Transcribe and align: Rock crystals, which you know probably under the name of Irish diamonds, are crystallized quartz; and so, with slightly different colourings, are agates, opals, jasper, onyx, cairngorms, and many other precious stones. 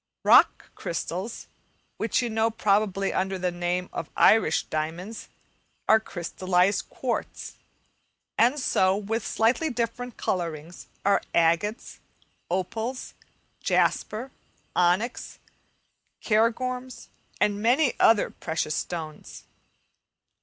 Rock 0.23 0.73
crystals, 0.73 1.47
which 1.97 2.23
you 2.23 2.29
know 2.31 2.49
probably 2.49 3.13
under 3.13 3.37
the 3.37 3.51
name 3.51 3.87
of 3.93 4.09
Irish 4.17 4.63
diamonds, 4.63 5.29
are 5.87 5.99
crystallized 5.99 6.89
quartz; 6.89 7.59
and 8.35 8.59
so, 8.59 8.97
with 8.97 9.23
slightly 9.23 9.69
different 9.69 10.17
colourings, 10.17 10.87
are 11.05 11.21
agates, 11.35 11.99
opals, 12.49 13.13
jasper, 13.59 14.31
onyx, 14.75 15.37
cairngorms, 16.19 17.09
and 17.39 17.61
many 17.61 17.93
other 17.99 18.31
precious 18.31 18.73
stones. 18.73 19.43